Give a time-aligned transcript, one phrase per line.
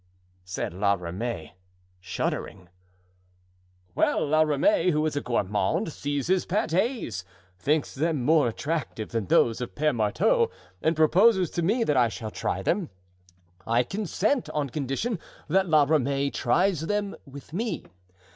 [0.45, 1.53] said La Ramee,
[1.99, 2.69] shuddering.
[3.93, 7.23] "Well, La Ramee, who is a gourmand, sees his pates,
[7.59, 10.49] thinks them more attractive than those of Pere Marteau
[10.81, 12.89] and proposes to me that I shall try them.
[13.67, 17.85] I consent on condition that La Ramee tries them with me.